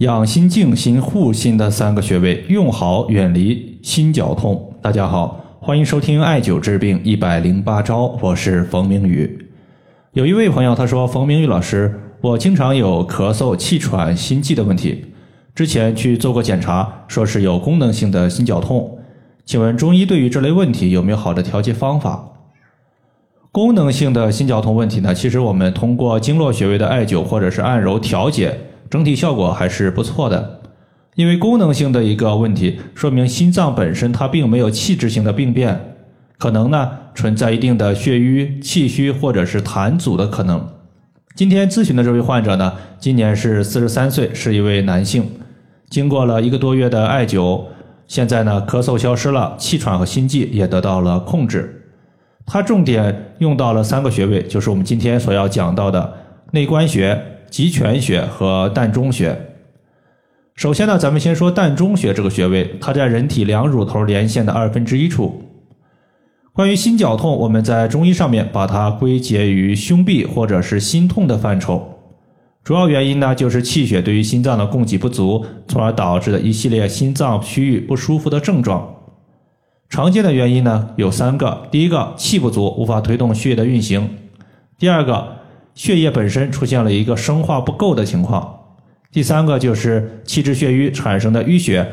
[0.00, 4.74] 养心静心护心的三个穴位，用好远离心绞痛。
[4.82, 9.48] 大家好，欢迎收听艾灸治病一百零八招，我是冯明宇。
[10.12, 15.02] 有一位朋友他说：“冯明宇老师，我经常有咳嗽、气喘、心悸的问题，
[15.54, 18.98] 之前去做过检查，说是有功能性的心绞痛。
[19.46, 22.32] 请问中医对于这类问题有没有好的调节方法？”
[23.50, 28.60] 功能性的心绞痛问题呢，其实我们通过经络穴位的艾灸或者是按揉调节。
[28.88, 30.60] 整体效果还是不错的，
[31.16, 35.94] 因为功能性的一个问题，说明心脏本身它并没有器质性的病变，
[36.38, 40.68] 可能呢存在一定的血瘀、气虚或者是痰阻的可能。
[41.34, 45.28] 今天咨询的这位患者呢，今年是四十三岁，是一位男性，
[45.90, 47.64] 经过了一个多月的艾灸，
[48.06, 51.82] 现在呢咳嗽消失了，气喘和心悸也得到了控制。
[52.46, 56.14] 他重点用到了三个穴位，就是我们今天所要讲到的
[56.52, 57.20] 内关穴。
[57.56, 59.34] 极泉穴和膻中穴。
[60.56, 65.42] 首先呢，咱们先说膻中穴这个穴位，它在人体两乳头连线的二分之一处。
[66.52, 71.98] 关于心绞痛，我们在中医上面把它归结于胸痹或者是心痛的范畴。
[72.62, 78.96] 主要原因呢，就是气血对于心脏的供给不足，从而导致的一系列心脏区域不舒服的症状。
[79.88, 84.02] 常见的原因呢有三个：第一个，气不足，无法推动血液的运行；
[84.78, 85.35] 第二个，
[85.76, 88.58] 血液本身出现了一个生化不够的情况，
[89.12, 91.86] 第三个就是气滞血瘀产生的淤血，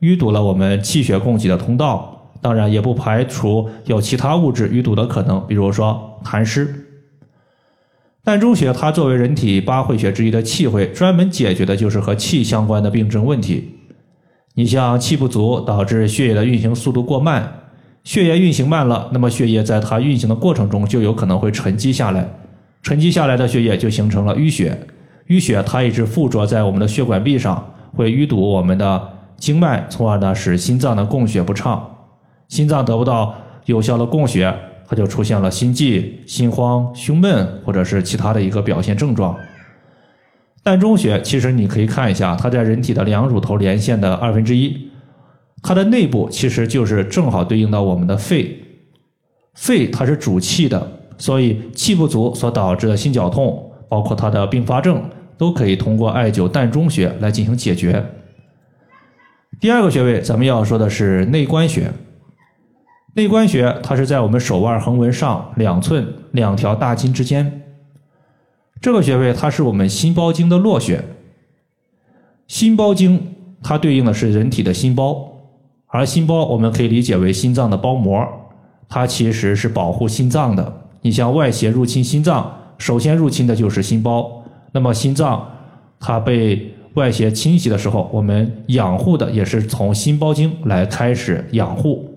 [0.00, 6.72] 淤堵了我们气血供给的通道，当然也不排除有其他物质淤堵的可能，比如说痰湿。
[8.24, 13.68] 膻中穴它作为人体八会穴之一的气会，专门解决的就是和气相关的病症问题。
[14.54, 17.52] 你像气不足导致血液的运行速度过慢，
[18.04, 22.26] 血液运行慢了，那么血液在它运行的过程中就有可能会沉积下来。
[22.84, 24.78] 沉积下来的血液就形成了淤血，
[25.28, 31.82] 淤血它一直附着在我们的血管壁上，会淤堵我们的经脉，从而呢使心脏的供血不畅，
[32.48, 34.54] 心脏得不到有效的供血，
[34.86, 39.34] 它就出现了心悸、心慌、胸闷或者是其他的一个表现症状。
[40.62, 44.90] 膻中穴其实你可以看一下，它在人体的两乳头连线的二分之一，
[45.62, 48.62] 它的内部其实就是正好对应到我们的肺，
[49.54, 51.00] 肺它是主气的。
[51.18, 55.02] 所以气不足所导致的心绞痛，包括它的并发症，
[55.36, 58.04] 都可以通过艾灸膻中穴来进行解决。
[59.60, 61.92] 第二个穴位，咱们要说的是内关穴。
[63.14, 67.62] 内关穴它是在我们手腕横纹上两寸两条大筋之间。
[68.80, 71.02] 这个穴位它是我们心包经的络穴。
[72.48, 75.32] 心包经它对应的是人体的心包，
[75.86, 78.26] 而心包我们可以理解为心脏的包膜，
[78.88, 80.83] 它其实是保护心脏的。
[81.04, 84.42] 你像外邪入侵心脏，首先入侵的就是心包。
[84.72, 85.46] 那么心脏
[86.00, 92.10] 它被外邪侵袭的时候，我们养护的也是从心包经来开始养护。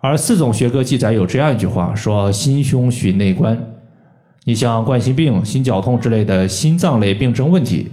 [0.00, 3.56] 而四种学科记载有这样一句话，说心胸许内关。
[4.42, 7.88] 你像冠心病、心绞痛之类的心脏类病症问题，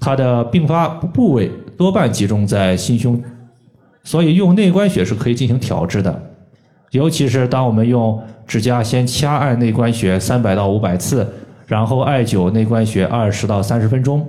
[0.00, 3.22] 它的并发部位多半集中在心胸，
[4.02, 6.31] 所以用内关穴是可以进行调治的。
[6.92, 11.26] 尤其是当我们用指甲先掐按内关穴三百到五百次，
[11.66, 14.26] 然后艾灸内关穴二十到三十分钟，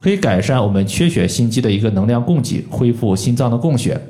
[0.00, 4.00] 可以改善我们缺血心肌的一个能量供给，恢复心脏的供血。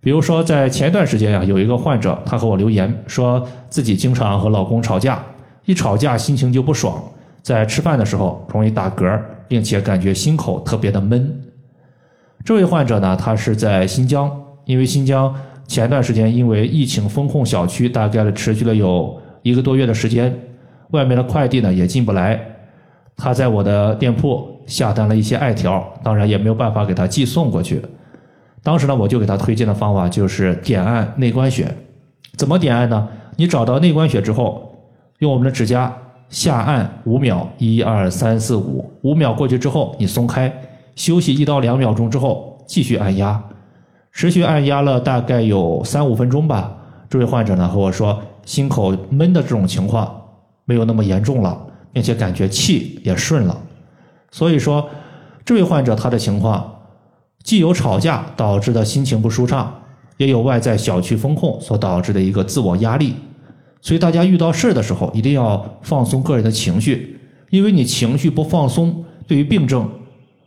[0.00, 5.22] 比如说，在前段时间呀，有一个患者，他和我留言，说自己经常和老公吵架，
[5.66, 6.98] 一吵架心情就不爽，
[7.42, 11.38] 在吃饭的时候容易打嗝，并且感觉心口特别的闷。
[12.42, 14.34] 这位患者呢，他是在新疆，
[14.64, 15.34] 因为新疆。
[15.68, 20.34] 前段时间因为疫情封控小区，大概持续了有一个多月的时间，
[20.90, 22.40] 外面的快递呢也进不来。
[23.14, 27.82] 他在我的店铺下单了一些艾条，当然也没有办法给他寄送过去。
[28.62, 31.66] 当时呢，我就给他推荐的方法就是点按内关穴。
[32.36, 33.06] 怎么点按呢？
[33.36, 34.74] 你找到内关穴之后，
[35.18, 35.94] 用我们的指甲
[36.30, 40.50] 下按五秒，一二三四五，五秒过去之后你松开，
[40.96, 43.42] 休息一到两秒钟之后继续按压。
[44.18, 46.76] 持续按压了大概有三五分钟吧，
[47.08, 50.12] 这位患者呢和我说，心口闷的这种情况
[50.64, 51.56] 没有那么严重了，
[51.92, 53.56] 并且感觉气也顺了。
[54.32, 54.90] 所以说，
[55.44, 56.80] 这位患者他的情况
[57.44, 59.72] 既有吵架导致的心情不舒畅，
[60.16, 63.14] 也有外在小区风控所导致的一个自我压力。
[63.80, 67.20] 所以大家遇到事儿的时候，一定要放松个人的情绪，
[67.50, 69.88] 因为你情绪不放松，对于病症，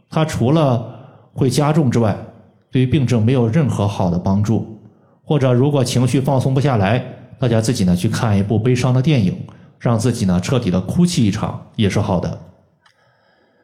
[0.09, 0.93] 它除了
[1.33, 2.13] 会加重之外，
[2.71, 4.79] 对于病症没有任何好的帮助，
[5.23, 7.03] 或者如果情绪放松不下来，
[7.37, 9.35] 大家自己呢去看一部悲伤的电影，
[9.77, 12.39] 让自己呢彻底的哭泣一场也是好的。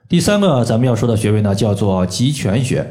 [0.09, 2.85] 第三个咱们要说的穴位呢，叫做极泉穴。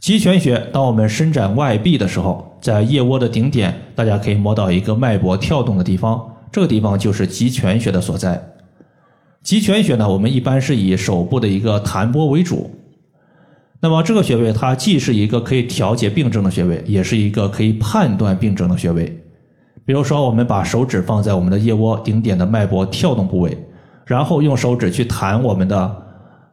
[0.00, 8.40] 极泉穴，当我们伸展外臂的时候，在腋窝的顶点，大家可以摸到一个脉搏跳动的地方，这个地方就是极泉穴的所在。
[9.42, 12.70] 极泉穴呢，我们一般是以手部的一个弹拨为主。
[13.80, 19.04] 那么这个穴位，它既是一个可以调节病症的穴位，也是一个可以判断病症的穴位。
[19.84, 23.56] 比如说，我们把手指放在我们的腋窝顶点的脉搏跳动部位，
[24.04, 26.02] 然后用手指去弹我们的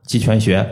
[0.06, 0.68] 极泉穴。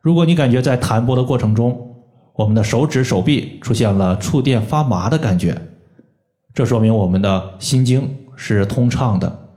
[0.00, 1.96] 如果你感觉在弹拨的过程中，
[2.34, 5.56] 我们的手指、手臂出现了触电发麻的感觉，
[6.52, 9.48] 这说明我们的心经是通畅的。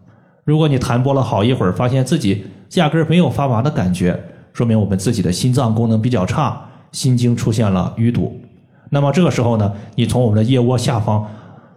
[0.44, 4.18] 如果你弹拨了好一会儿，发现自己压根儿没有发麻的感觉，
[4.56, 6.58] 说明我们自己的心脏功能比较差，
[6.94, 8.40] 心经出现了淤堵。
[8.90, 11.28] 那么这个时候呢，你从我们的腋窝下方，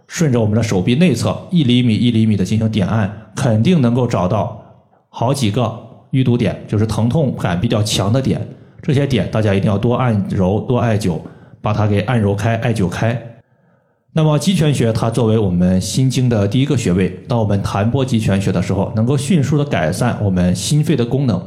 [0.07, 4.63] 顺着我们的手臂内侧一厘米一厘米的进行点按，肯定能够找到
[5.09, 5.77] 好几个
[6.11, 8.39] 淤堵点，就是疼痛感比较强的点。
[8.81, 11.19] 这些点大家一定要多按揉、多艾灸，
[11.61, 13.21] 把它给按揉开、艾灸开。
[14.13, 21.43] 那么极泉穴它作为我们心经的第一个穴位，当我们弹拨极泉穴的时候，能够迅速的改善我们心肺的功能。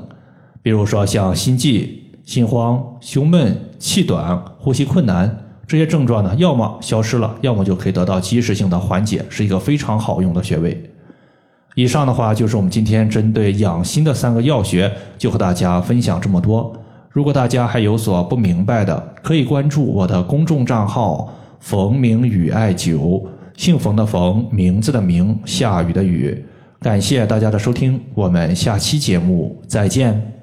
[0.62, 10.90] 比如说像心悸、心慌、胸闷、气短、呼吸困难这些症状呢，要么消失了，要么就可以得到及时性的缓解，是一个非常好用的穴位。
[11.74, 16.72] 以上的话就是我们今天针对养心的三个要穴，就和大家分享这么多。
[17.10, 23.22] 如果大家还有所不明白的，可以关注我的公众账号“冯明宇艾灸”，
[23.56, 26.44] 姓冯的冯，名字的名，下雨的雨。
[26.80, 30.41] 感谢大家的收听，我们下期节目再见。